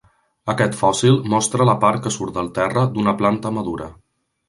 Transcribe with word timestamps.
Aquest 0.53 0.77
fòssil 0.79 1.19
mostra 1.35 1.69
la 1.71 1.77
part 1.85 2.03
que 2.07 2.15
surt 2.17 2.37
del 2.41 2.53
terra 2.59 2.89
d'una 2.97 3.19
planta 3.25 3.57
madura. 3.63 3.97